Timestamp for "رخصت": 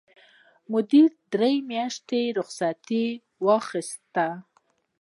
2.37-2.85